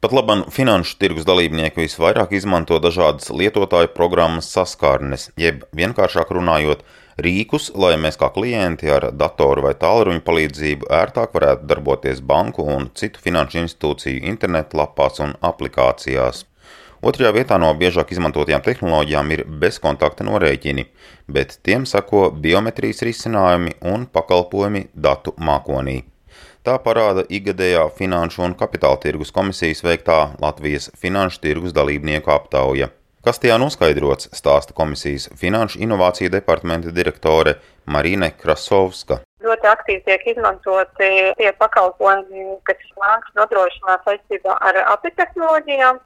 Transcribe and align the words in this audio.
Pat 0.00 0.12
labam 0.14 0.44
finanšu 0.54 0.94
tirgus 1.02 1.24
dalībnieki 1.26 1.82
visvairāk 1.82 2.30
izmanto 2.38 2.76
dažādas 2.78 3.32
lietotāju 3.34 3.88
programmas 3.96 4.46
saskārnes, 4.54 5.24
jeb 5.34 5.64
vienkāršāk 5.74 6.28
runājot, 6.36 6.84
rīkus, 7.26 7.72
lai 7.74 7.96
mēs 7.98 8.14
kā 8.20 8.28
klienti 8.30 8.92
ar 8.94 9.08
datoru 9.10 9.64
vai 9.64 9.72
tālruņa 9.80 10.22
palīdzību 10.28 10.86
ērtāk 11.00 11.34
varētu 11.34 11.66
darboties 11.72 12.20
banku 12.22 12.62
un 12.76 12.86
citu 12.94 13.18
finanšu 13.24 13.58
institūciju 13.64 14.22
internetlapās 14.30 15.18
un 15.24 15.34
aplikācijās. 15.50 16.44
Otrajā 17.02 17.32
vietā 17.34 17.58
no 17.58 17.72
biežāk 17.80 18.12
izmantotajām 18.14 18.62
tehnoloģijām 18.68 19.32
ir 19.34 19.42
bezkontakta 19.64 20.28
norēķini, 20.30 20.86
bet 21.26 21.58
tiem 21.66 21.88
sako 21.90 22.28
biometrijas 22.46 23.02
risinājumi 23.10 23.74
un 23.94 24.06
pakalpojumi 24.14 24.84
datu 24.94 25.34
mākonī. 25.42 26.04
Tā 26.68 26.74
parāda 26.84 27.22
ikgadējā 27.32 27.86
Finanšu 27.96 28.42
un 28.44 28.54
Kapitāla 28.60 28.98
tirgus 29.00 29.30
komisijas 29.32 29.78
veiktā 29.80 30.16
Latvijas 30.42 30.90
finanšu 31.00 31.40
tirgus 31.40 31.72
dalībnieku 31.72 32.28
aptauja. 32.28 32.90
Kas 33.24 33.40
tajā 33.40 33.56
noskaidrots, 33.62 34.28
stāsta 34.36 34.76
komisijas 34.76 35.30
Finanšu 35.40 35.80
inovāciju 35.86 36.28
departamenta 36.34 36.92
direktore 36.92 37.54
Marīne 37.88 38.28
Krasovska. 38.42 39.22
Ļoti 39.48 39.70
aktīvi 39.70 40.02
tiek 40.10 40.28
izmantoti 40.34 41.08
tie 41.40 41.54
pakalpojumi, 41.62 42.58
kas 42.68 42.84
bankas 43.00 43.32
nodrošinās 43.40 44.04
saistībā 44.04 44.60
ar 44.68 44.82
apitehnoloģijām. 44.98 46.02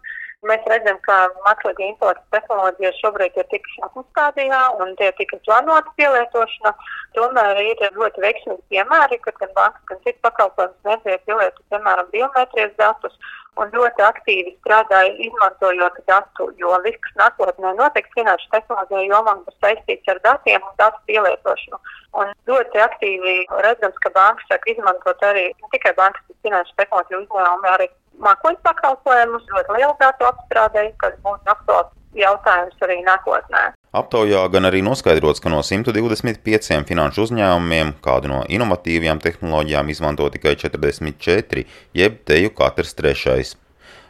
Mēs 0.50 0.64
redzam, 0.66 0.96
ka 1.06 1.16
mākslīgā 1.44 1.84
intelekta 1.86 2.34
tehnoloģijas 2.34 2.96
šobrīd 2.98 3.36
ir 3.38 3.46
tikušās 3.52 3.98
uzstādījā 4.00 4.62
un 4.82 4.96
tie 4.98 5.12
tika 5.20 5.38
plānota 5.46 5.92
pielietošana. 6.00 6.72
Tomēr 7.14 7.60
ir 7.62 7.84
ļoti 7.94 8.24
veiksmīgi 8.24 8.74
piemēri, 8.74 9.20
kad 9.22 9.38
gan 9.38 9.52
bankas, 9.58 9.84
gan 9.90 10.00
citas 10.02 10.24
pakalpojumus 10.26 10.88
netiek 10.88 11.22
pielietot, 11.28 11.62
piemēram, 11.70 12.10
biometrijas 12.16 12.74
datus 12.80 13.14
un 13.60 13.72
ļoti 13.76 14.04
aktīvi 14.06 14.54
strādāja 14.60 15.12
izmantojot 15.26 15.98
datu, 16.08 16.48
jo 16.60 16.72
viss, 16.84 17.00
kas 17.04 17.18
nākotnē 17.20 17.74
notiks 17.78 18.14
finanšu 18.16 18.48
tehnoloģiju 18.54 19.10
jomā, 19.10 19.34
būs 19.46 19.58
saistīts 19.64 20.12
ar 20.12 20.20
datiem 20.26 20.64
un 20.64 20.78
datu 20.80 21.00
pielietošanu. 21.10 21.80
Un 22.22 22.32
ļoti 22.48 22.82
aktīvi 22.86 23.36
redzams, 23.66 23.98
ka 24.04 24.12
bankas 24.16 24.48
sāk 24.50 24.68
izmantot 24.72 25.26
arī 25.28 25.48
ne 25.50 25.72
tikai 25.74 25.94
bankas, 25.98 26.24
bet 26.28 26.48
finanšu 26.48 26.78
tehnoloģiju 26.80 27.22
uzņēmumi 27.26 27.72
arī 27.74 27.88
mākoņu 28.24 28.60
pakalpojumus, 28.68 29.48
ļoti 29.52 29.78
lielu 29.78 29.94
datu 30.00 30.28
apstrādēji, 30.30 30.96
kas 31.04 31.16
būs 31.24 31.54
aktuāls 31.56 31.92
jautājums 32.16 32.84
arī 32.88 33.00
nākotnē. 33.06 33.70
Aptaujā 33.92 34.46
gan 34.48 34.64
arī 34.64 34.78
noskaidrots, 34.80 35.42
ka 35.44 35.50
no 35.52 35.58
125 35.60 36.86
finanšu 36.88 37.26
uzņēmumiem 37.26 37.90
kādu 38.00 38.30
no 38.30 38.38
inovatīvajām 38.48 39.18
tehnoloģijām 39.20 39.90
izmanto 39.92 40.30
tikai 40.32 40.54
44, 40.56 41.66
jeb 41.92 42.16
teju 42.24 42.54
katrs 42.56 42.96
trešais. 42.96 43.50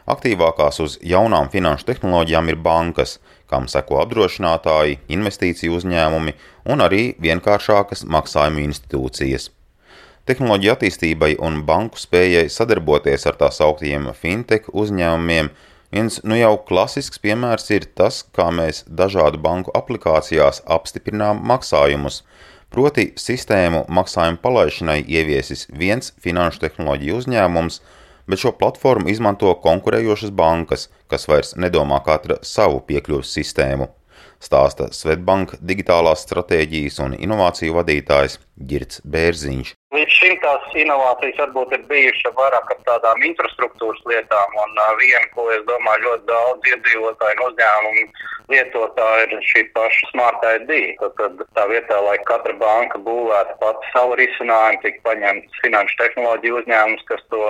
Aktīvākās 0.07 0.79
uz 0.85 0.95
jaunām 1.03 1.51
finanšu 1.51 1.89
tehnoloģijām 1.89 2.53
ir 2.53 2.61
bankas, 2.63 3.17
kam 3.51 3.67
seko 3.67 3.99
apdrošinātāji, 4.05 5.01
investīciju 5.17 5.75
uzņēmumi 5.75 6.35
un 6.71 6.85
arī 6.87 7.03
vienkāršākas 7.27 8.05
maksājumu 8.07 8.63
institūcijas. 8.63 9.49
Tehnoloģiju 10.23 10.77
attīstībai 10.77 11.33
un 11.43 11.59
banku 11.67 11.99
spējai 11.99 12.47
sadarboties 12.47 13.27
ar 13.27 13.35
tā 13.35 13.51
sauktiem 13.51 14.13
fintech 14.15 14.71
uzņēmumiem 14.71 15.51
viens 15.93 16.19
nu 16.25 16.37
jau 16.39 16.55
klasisks 16.69 17.21
piemērs 17.23 17.69
ir 17.75 17.87
tas, 17.99 18.23
kā 18.35 18.49
mēs 18.51 18.83
dažādu 19.01 19.41
banku 19.45 19.73
aplikācijās 19.77 20.63
apstiprinām 20.77 21.41
maksājumus. 21.51 22.23
Proti, 22.73 23.11
sistēmu 23.21 23.85
maksājumu 23.93 24.41
palaišanai 24.41 24.99
ieviesis 25.05 25.67
viens 25.69 26.15
finanšu 26.25 26.63
tehnoloģiju 26.65 27.19
uzņēmums, 27.21 27.81
bet 28.27 28.41
šo 28.41 28.55
platformu 28.57 29.13
izmanto 29.13 29.53
konkurējošas 29.65 30.33
bankas, 30.33 30.89
kas 31.11 31.29
vairs 31.29 31.53
nedomā 31.59 32.01
katra 32.05 32.41
savu 32.41 32.81
piekļuves 32.89 33.35
sistēmu 33.37 33.91
stāsta 34.43 34.89
Svetbank 34.95 35.55
digitālās 35.63 36.25
stratēģijas 36.27 36.99
un 37.05 37.15
inovāciju 37.17 37.77
vadītājs 37.79 38.39
Girts 38.69 39.01
Bērziņš. 39.07 39.73
Līdz 39.93 40.13
šim 40.17 40.37
tās 40.41 40.63
inovācijas 40.81 41.37
varbūt 41.37 41.73
ir 41.77 41.83
bijušas 41.89 42.33
vairāk 42.37 42.71
ar 42.73 42.79
tādām 42.87 43.25
infrastruktūras 43.27 43.99
lietām, 44.09 44.55
un 44.63 44.79
uh, 44.81 44.93
viena, 44.97 45.27
ko 45.35 45.45
es 45.53 45.61
domāju, 45.69 46.07
ļoti 46.07 46.29
daudz 46.31 46.71
iedzīvotāju 46.71 47.37
un 47.37 47.43
uzņēmumu 47.51 48.07
lietotāji 48.51 49.27
ir 49.27 49.43
šī 49.49 49.63
paša 49.75 50.09
Smart 50.11 50.45
ID. 50.49 50.71
Tad, 50.99 51.13
tad 51.19 51.43
tā 51.57 51.65
vietā, 51.71 51.99
lai 52.03 52.17
katra 52.27 52.55
banka 52.59 52.99
būvētu 53.05 53.55
pati 53.61 53.91
savu 53.93 54.17
risinājumu, 54.19 54.81
tika 54.83 55.03
paņemts 55.07 55.61
finanšu 55.63 55.99
tehnoloģiju 56.01 56.59
uzņēmums, 56.61 57.05
kas 57.09 57.23
to 57.33 57.43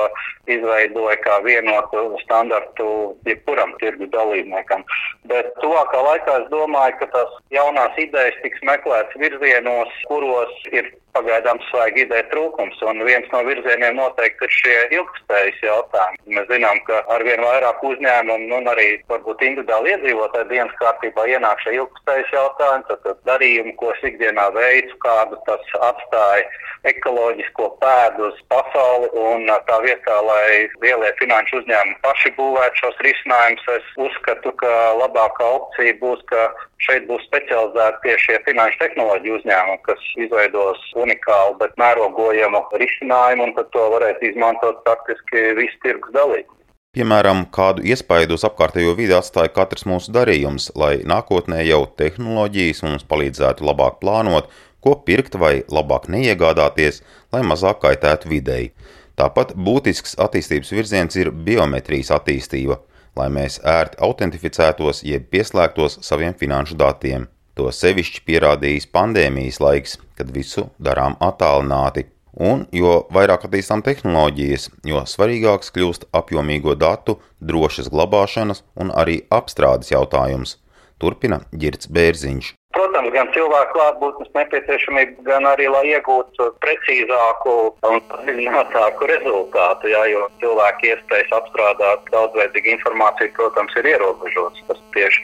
izveidoja 0.53 1.17
kā 1.25 1.39
vienotu 1.47 2.03
standartu 2.23 2.87
jebkuram 3.29 3.73
tirgu 3.81 4.09
dalībniekam. 4.13 4.83
Bet 5.31 5.53
tuvākā 5.63 6.03
laikā 6.09 6.41
es 6.43 6.51
domāju, 6.53 6.99
ka 7.01 7.09
tās 7.15 7.39
jaunās 7.55 7.97
idejas 8.01 8.37
tiks 8.43 8.61
meklētas 8.67 9.17
virzienos, 9.23 9.95
kuros 10.11 10.53
ir 10.71 10.91
pagaidām 11.13 11.59
svaigi 11.69 12.07
ideja 12.07 12.25
trūkums. 12.33 12.81
Un 12.89 13.03
viens 13.07 13.29
no 13.31 13.44
virzieniem 13.47 13.95
noteikti 14.01 14.47
ir 14.47 14.55
šie 14.57 14.77
ilgspējas 14.97 15.61
jautājumi. 15.63 16.35
Mēs 16.38 16.49
zinām, 16.51 16.81
ka 16.89 17.03
arvien 17.16 17.44
vairāk 17.45 17.85
uzņēmumu 17.94 18.59
un 18.59 18.69
arī 18.73 18.89
varbūt 19.11 19.45
individuāli 19.47 19.94
iedzīvotāji 19.94 20.49
dienas 20.51 20.75
kārtībā 20.81 21.29
ienāk 21.31 21.63
šie 21.63 21.77
ilgspējas 21.79 22.35
jautājumi, 22.35 22.88
tad, 22.89 23.01
tad 23.07 23.23
darījumi, 23.29 23.77
ko 23.79 23.93
es 23.93 24.05
ikdienā 24.11 24.49
veicu, 24.57 24.99
kādu 25.05 25.39
tas 25.47 25.73
atstāja 25.91 26.49
ekoloģisko 26.89 27.69
pēdu 27.81 28.27
uz 28.29 28.41
pasauli. 28.51 29.09
Un 29.23 29.47
tā 29.69 29.79
vietā, 29.85 30.19
lai 30.27 30.67
lielie 30.83 31.13
finanšu 31.22 31.61
uzņēmumi 31.61 31.99
paši 32.03 32.33
būvētu 32.38 32.81
šos 32.83 33.01
risinājumus, 33.07 33.72
es 33.77 33.89
uzskatu, 34.07 34.53
ka 34.59 34.73
labākā 34.99 35.47
opcija 35.59 35.95
būs, 36.01 36.23
ka 36.31 36.49
šeit 36.83 37.07
būs 37.07 37.23
specializēti 37.29 38.03
tieši 38.07 38.39
finanšu 38.47 38.81
tehnoloģiju 38.81 39.39
uzņēmumi, 39.39 39.81
kas 39.88 40.07
izveidos 40.25 40.81
unikālu, 40.99 41.55
bet 41.61 41.75
mērogojamu 42.23 42.61
risinājumu, 42.79 43.44
un 43.47 43.53
tad 43.56 43.69
to 43.72 43.84
varētu 43.91 44.31
izmantot 44.31 44.84
praktiski 44.84 45.56
visi 45.57 45.78
tirgus 45.84 46.13
dalībnieki. 46.13 46.59
Piemēram, 46.94 47.47
kādu 47.50 47.81
iespaidu 47.81 48.35
uz 48.35 48.44
apkārtējo 48.45 48.94
vidi 48.95 49.13
atstāja 49.13 49.50
katrs 49.50 49.85
mūsu 49.85 50.11
darījums, 50.13 50.72
lai 50.75 51.01
nākotnē 51.03 51.63
jau 51.66 51.88
tehnoloģijas 51.97 52.84
mums 52.84 53.03
palīdzētu 53.03 53.66
labāk 53.66 54.00
plānot, 54.00 54.50
ko 54.79 54.95
pirkt 54.95 55.35
vai 55.35 55.63
labāk 55.72 56.07
neiegādāties, 56.07 57.01
lai 57.34 57.41
mazāk 57.41 57.81
kaitētu 57.81 58.29
videi. 58.29 58.73
Tāpat 59.17 59.55
būtisks 59.55 60.17
attīstības 60.22 60.72
virziens 60.72 61.17
ir 61.17 61.31
biometrijas 61.31 62.11
attīstība, 62.13 62.79
lai 63.17 63.29
mēs 63.29 63.59
ērti 63.66 63.97
autentificētos 63.97 65.03
jeb 65.03 65.29
pieslēgtos 65.34 66.00
saviem 66.05 66.38
finanšu 66.38 66.78
datiem. 66.78 67.28
To 67.57 67.69
sevišķi 67.69 68.23
pierādījis 68.25 68.90
pandēmijas 68.90 69.59
laiks, 69.61 70.00
kad 70.17 70.29
visu 70.34 70.69
darām 70.81 71.17
attālināti. 71.22 72.12
Un, 72.33 72.66
jo 72.73 73.03
vairāk 73.13 73.45
attīstām 73.45 73.83
tehnoloģijas, 73.85 74.71
jo 74.89 75.03
svarīgāks 75.05 75.69
kļūst 75.75 76.07
apjomīgo 76.17 76.73
datu, 76.73 77.19
drošas 77.38 77.91
glabāšanas 77.94 78.63
un 78.73 78.89
arī 78.89 79.21
apstrādes 79.29 79.94
jautājums. 79.94 80.57
Turpina 81.03 81.41
Girts 81.51 81.89
Bērziņš. 81.93 82.53
Protams, 82.73 83.11
gan 83.13 83.27
cilvēku 83.35 83.75
klātbūtnes 83.75 84.29
nepieciešamība, 84.33 85.25
gan 85.27 85.45
arī, 85.45 85.67
lai 85.69 85.83
iegūtu 85.91 86.47
precīzāku 86.63 87.53
un 87.85 87.99
zinātāku 88.25 89.09
rezultātu, 89.11 89.91
jā, 89.93 90.01
jo 90.09 90.25
cilvēki 90.41 90.89
iespējas 90.93 91.35
apstrādāt 91.38 92.09
daudzveidīgu 92.16 92.73
informāciju, 92.77 93.33
protams, 93.38 93.77
ir 93.77 93.91
ierobežotas. 93.93 94.66
Tas 94.72 94.81
tieši 94.97 95.22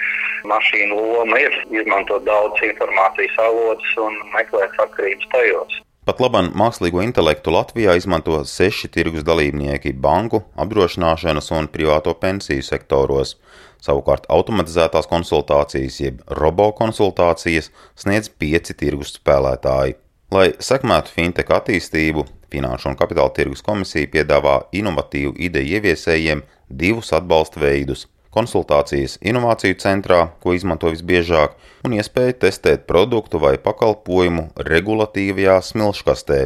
mašīnu 0.51 1.01
loma 1.15 1.41
ir 1.41 1.57
izmantot 1.73 2.27
daudz 2.29 2.61
informācijas 2.69 3.41
avotus 3.49 3.97
un 4.05 4.21
meklēt 4.35 4.77
sakarības 4.77 5.31
tajos. 5.33 5.81
Pat 6.09 6.23
labam 6.23 6.47
mākslīgo 6.57 7.03
intelektu 7.05 7.51
Latvijā 7.53 7.93
izmanto 7.99 8.39
seši 8.51 8.87
tirgus 8.89 9.21
dalībnieki- 9.27 9.91
banku, 10.05 10.39
apdrošināšanas 10.57 11.51
un 11.53 11.67
privāto 11.69 12.15
pensiju 12.17 12.63
sektoros. 12.65 13.35
Savukārt 13.77 14.25
automatizētās 14.25 15.05
konsultācijas, 15.05 15.99
jeb 16.01 16.23
robokonsultācijas, 16.41 17.69
sniedz 17.95 18.31
pieci 18.39 18.73
tirgus 18.73 19.13
spēlētāji. 19.19 19.97
Lai 20.31 20.47
sekmētu 20.57 21.13
fintech 21.13 21.53
attīstību, 21.59 22.25
Finanšu 22.49 22.89
un 22.89 22.95
Kapitāla 22.95 23.29
tirgus 23.31 23.61
komisija 23.61 24.07
piedāvā 24.07 24.63
inovatīvu 24.73 25.35
ideju 25.37 25.77
ieviesējiem 25.77 26.41
divus 26.71 27.13
atbalsta 27.13 27.61
veidus 27.61 28.07
konsultācijas 28.35 29.17
inovāciju 29.25 29.77
centrā, 29.81 30.19
ko 30.43 30.53
izmanto 30.53 30.91
visbiežāk, 30.93 31.55
un 31.85 31.95
iespēja 31.97 32.37
testēt 32.45 32.87
produktu 32.89 33.41
vai 33.41 33.57
pakalpojumu 33.61 34.49
regulatīvajā 34.69 35.59
smilškastē. 35.71 36.41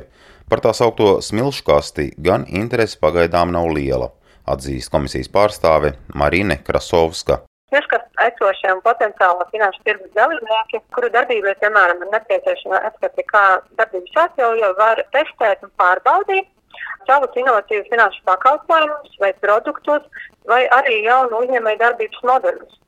Par 0.49 0.61
tā 0.63 0.73
saucamo 0.75 1.21
smilškasti 1.23 2.11
gan 2.25 2.45
interese 2.49 2.99
pagaidām 3.01 3.51
nav 3.55 3.71
liela, 3.75 4.11
atzīst 4.45 4.91
komisijas 4.93 5.31
pārstāve 5.33 5.95
Marine 6.13 6.59
Krasovska. 6.67 7.41
Smilškastē 7.73 8.27
esošie 8.29 8.73
un 8.75 8.81
potenciāli 8.85 9.47
finanšu 9.51 9.81
tirgus 9.87 10.11
dalībnieki, 10.17 10.81
kuru 10.95 11.09
darbībai, 11.13 11.55
piemēram, 11.63 12.03
ir 12.05 12.11
nepieciešama 12.13 12.81
atskati, 12.89 13.25
kā 13.31 13.45
darbības 13.79 14.19
atļauja, 14.25 14.73
var 14.77 15.01
testēt 15.15 15.65
un 15.65 15.71
pārbaudīt 15.81 16.51
savus 17.07 17.35
inovatīvus 17.39 17.89
finanšu 17.91 18.21
pakalpojumus 18.29 19.17
vai 19.23 19.31
produktus 19.43 20.05
vai 20.49 20.63
arī 20.77 21.01
jaunu 21.05 21.43
uzņēmēju 21.43 21.81
darbības 21.81 22.25
modeļus. 22.29 22.79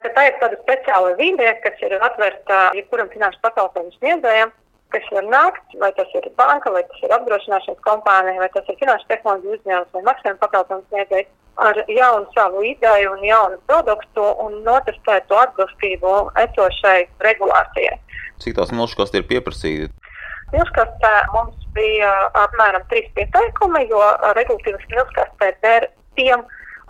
Tā 0.00 0.22
ir 0.26 0.38
tāda 0.40 0.56
speciāla 0.62 1.12
vide, 1.18 1.50
kas 1.64 1.82
ir 1.84 1.98
atvērta 2.00 2.70
jebkuram 2.78 3.10
finanšu 3.12 3.42
pakalpojumu 3.44 3.92
sniedzējam, 3.98 4.52
kas 4.94 5.10
var 5.14 5.26
nākt, 5.28 5.76
vai 5.82 5.90
tas 5.98 6.08
ir 6.16 6.30
banka, 6.38 6.72
vai 6.72 6.82
tas 6.88 7.02
ir 7.04 7.12
apdrošināšanas 7.18 7.84
kompānija, 7.84 8.40
vai 8.40 8.48
tas 8.54 8.70
ir 8.72 8.78
finanšu 8.80 9.10
tehnoloģiju 9.12 9.58
uzņēmums 9.58 9.94
vai 9.96 10.02
maksājuma 10.08 10.42
pakalpojumu 10.46 10.86
sniedzējs 10.88 11.30
ar 11.60 11.82
jaunu 11.92 12.26
savu 12.34 12.62
ideju 12.64 13.12
un 13.12 13.24
jaunu 13.24 13.58
produktu 13.68 14.24
un 14.44 14.60
notestēt 14.64 15.26
to 15.28 15.36
atbilstību 15.36 16.14
esošai 16.44 17.00
regulācijai. 17.26 17.98
Cik 18.40 18.56
tās 18.56 18.72
milzkasti 18.72 19.20
ir 19.20 19.26
pieprasīti? 19.28 19.90
Milzkastē 20.54 21.12
mums 21.34 21.66
bija 21.76 22.10
apmēram 22.40 22.86
trīs 22.90 23.10
pieteikumi, 23.18 23.84
jo 23.92 24.00
regulatīvas 24.38 24.88
milzkastē 24.94 25.52
der 25.62 25.90
tiem 26.18 26.42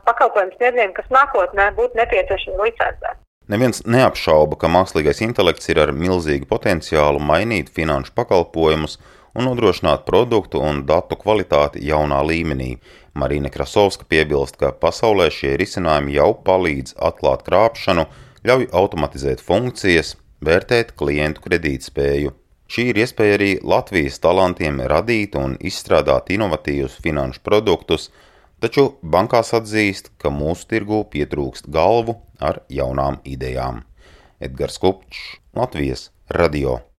pakalpojumu 0.06 0.56
sniedzējiem, 0.56 0.94
kas 0.96 1.10
nākotnē 1.14 1.70
būtu 1.76 2.00
nepieciešami 2.00 2.62
licencēt. 2.68 3.20
Neviens 3.50 3.82
neapšauba, 3.82 4.58
ka 4.60 4.70
mākslīgais 4.70 5.24
intelekts 5.26 5.70
ir 5.72 5.80
ar 5.82 5.90
milzīgu 5.90 6.46
potenciālu 6.50 7.18
mainīt 7.18 7.72
finanšu 7.74 8.14
pakalpojumus 8.14 9.00
un 9.34 9.48
nodrošināt 9.48 10.04
produktu 10.06 10.62
un 10.62 10.84
datu 10.86 11.18
kvalitāti 11.18 11.82
jaunā 11.86 12.20
līmenī. 12.26 12.76
Marina 13.14 13.50
Krasovska 13.50 14.06
piebilst, 14.06 14.58
ka 14.60 14.70
pasaulē 14.70 15.28
šie 15.34 15.56
risinājumi 15.58 16.14
jau 16.14 16.30
palīdz 16.46 16.94
atklāt 17.10 17.42
krāpšanu, 17.46 18.06
ļauj 18.46 18.68
automatizēt 18.70 19.42
funkcijas, 19.42 20.14
vērtēt 20.46 20.94
klientu 20.98 21.42
kredītspēju. 21.48 22.34
Šī 22.70 22.86
ir 22.92 23.00
iespēja 23.02 23.34
arī 23.34 23.50
Latvijas 23.66 24.20
talantiem 24.22 24.78
radīt 24.92 25.34
un 25.34 25.56
izstrādāt 25.58 26.30
inovatīvus 26.30 27.00
finanšu 27.02 27.42
produktus, 27.42 28.12
taču 28.60 28.86
bankās 29.02 29.54
atzīst, 29.56 30.12
ka 30.20 30.32
mūsu 30.34 30.68
tirgū 30.70 31.02
pietrūkst 31.12 31.70
galvu 31.72 32.18
ar 32.40 32.62
jaunām 32.68 33.20
idejām. 33.24 33.82
Edgars 34.40 34.80
Kupčs, 34.80 35.40
Latvijas 35.56 36.08
radio. 36.30 36.80